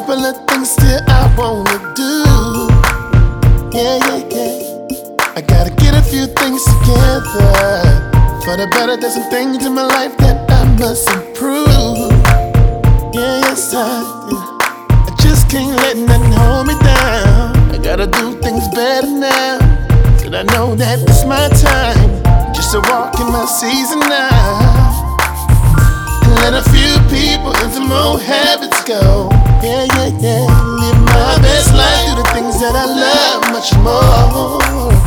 couple 0.00 0.24
of 0.24 0.46
things 0.46 0.70
still 0.70 1.00
I 1.08 1.26
wanna 1.36 1.76
do. 1.96 2.12
Yeah, 3.76 3.98
yeah, 4.06 4.22
yeah. 4.30 5.34
I 5.34 5.40
gotta 5.40 5.70
get 5.70 5.92
a 5.92 6.02
few 6.02 6.26
things 6.38 6.62
together. 6.62 8.06
For 8.44 8.54
the 8.56 8.68
better, 8.70 8.96
there's 8.96 9.14
some 9.14 9.28
things 9.28 9.66
in 9.66 9.74
my 9.74 9.82
life 9.82 10.16
that 10.18 10.48
I 10.52 10.62
must 10.78 11.10
improve. 11.10 12.14
Yeah, 13.12 13.42
yes, 13.42 13.74
I 13.74 14.06
do. 14.30 14.36
I 15.08 15.16
just 15.18 15.50
can't 15.50 15.76
let 15.82 15.96
nothing 15.96 16.30
hold 16.30 16.68
me 16.68 16.74
down. 16.78 17.56
I 17.74 17.78
gotta 17.82 18.06
do 18.06 18.40
things 18.40 18.68
better 18.68 19.10
now. 19.10 19.58
Till 20.18 20.36
I 20.36 20.44
know 20.54 20.76
that 20.76 21.02
it's 21.02 21.24
my 21.24 21.48
time. 21.58 22.22
Just 22.54 22.70
to 22.70 22.78
walk 22.86 23.18
in 23.18 23.26
my 23.32 23.46
season 23.46 23.98
now. 23.98 24.94
And 26.22 26.34
let 26.46 26.54
a 26.54 26.62
few 26.70 26.94
people 27.10 27.50
and 27.56 27.72
some 27.72 27.90
old 27.90 28.22
habits 28.22 28.84
go. 28.84 29.37
Yeah, 29.60 29.84
yeah, 29.96 30.06
yeah. 30.20 30.62
Live 30.78 31.00
my 31.04 31.38
best 31.42 31.74
life. 31.74 32.16
Do 32.16 32.22
the 32.22 32.28
things 32.32 32.60
that 32.60 32.74
I 32.74 32.86
love 32.86 33.52
much 33.52 33.74
more. 33.82 34.97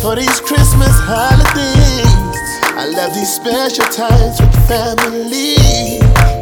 For 0.00 0.16
these 0.16 0.40
Christmas 0.40 0.94
holidays. 1.06 2.08
I 2.74 2.88
love 2.96 3.14
these 3.14 3.32
special 3.32 3.84
times 3.92 4.40
with 4.40 4.54
family, 4.66 5.60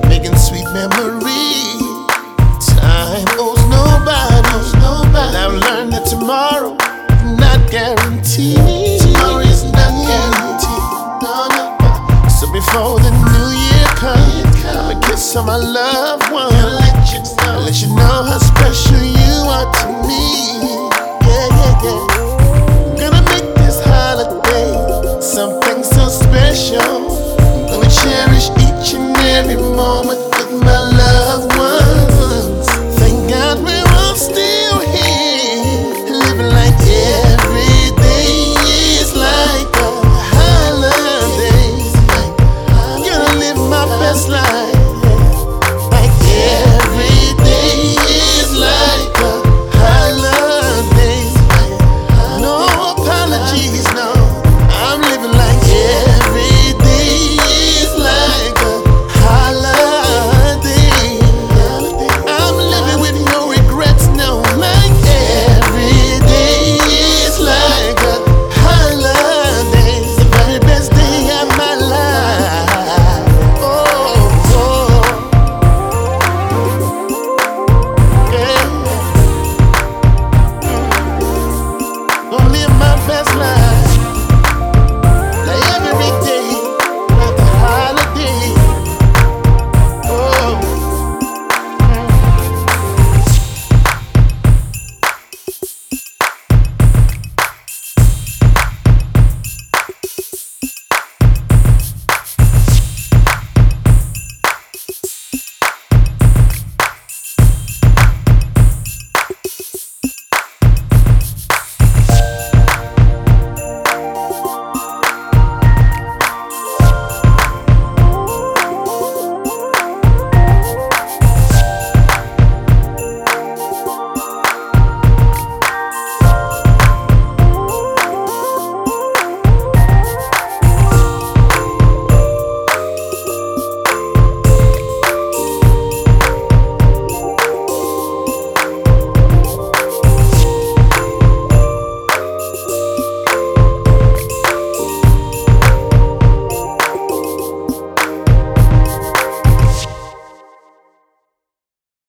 making 0.08 0.36
sweet 0.38 0.68
memories. 0.70 1.82
Time 2.78 3.26
owes 3.36 3.62
nobody, 3.66 4.48
owes 4.54 4.72
nobody. 4.78 5.36
I've 5.36 5.58
learned 5.58 5.92
that 5.92 6.06
tomorrow 6.06 6.76
not 7.36 7.70
guaranteed. 7.70 9.00
Tomorrow 9.02 9.42
is 9.42 9.64
not 9.64 9.92
guaranteed. 10.06 10.84
No, 11.22 11.50
no. 11.50 11.62
So 12.30 12.46
before 12.54 13.02
the 13.02 13.10
new 13.10 13.50
year 13.52 13.88
comes, 13.98 14.64
I'ma 14.64 15.00
kiss 15.08 15.34
on 15.36 15.46
my 15.46 15.56
loved 15.56 16.30
one. 16.30 16.52
Let 16.54 17.10
you 17.12 17.20
know, 17.42 17.58
let 17.66 17.76
you 17.82 17.88
know 17.88 18.22
how 18.22 18.38
special 18.38 19.02
you 19.02 19.34
are 19.50 19.66
to 19.66 20.08
me. 20.08 20.97
Yeah, 21.80 22.17